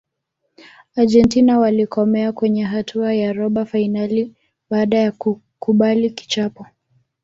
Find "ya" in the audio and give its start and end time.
3.13-3.33, 4.99-5.11